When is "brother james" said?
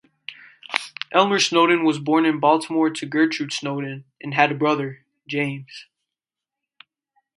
4.55-5.85